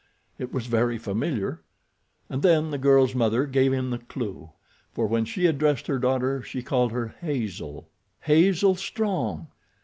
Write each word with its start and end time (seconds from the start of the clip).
It 0.39 0.51
was 0.51 0.65
very 0.65 0.97
familiar. 0.97 1.61
And 2.27 2.41
then 2.41 2.71
the 2.71 2.79
girl's 2.79 3.13
mother 3.13 3.45
gave 3.45 3.71
him 3.71 3.91
the 3.91 3.99
clew, 3.99 4.49
for 4.93 5.05
when 5.05 5.25
she 5.25 5.45
addressed 5.45 5.85
her 5.85 5.99
daughter 5.99 6.41
she 6.41 6.63
called 6.63 6.91
her 6.91 7.13
Hazel. 7.21 7.87
Hazel 8.21 8.73
Strong! 8.73 9.49